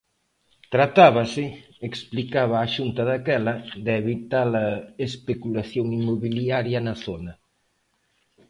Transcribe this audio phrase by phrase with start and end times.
[0.73, 1.45] Tratábase,
[1.89, 3.53] explicaba a Xunta daquela,
[3.85, 4.67] de evitar a
[5.07, 7.33] especulación inmobiliaria na zona.